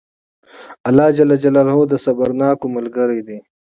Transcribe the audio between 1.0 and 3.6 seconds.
جل جلاله د صبرناکو ملګری دئ!